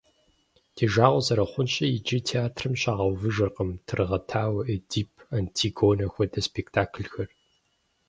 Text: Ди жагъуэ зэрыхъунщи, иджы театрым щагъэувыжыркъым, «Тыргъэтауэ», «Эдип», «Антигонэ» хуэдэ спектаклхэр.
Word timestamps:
Ди 0.75 0.85
жагъуэ 0.93 1.21
зэрыхъунщи, 1.25 1.85
иджы 1.97 2.17
театрым 2.29 2.73
щагъэувыжыркъым, 2.81 3.69
«Тыргъэтауэ», 3.85 4.61
«Эдип», 4.73 5.09
«Антигонэ» 5.37 6.05
хуэдэ 6.13 6.39
спектаклхэр. 6.49 7.29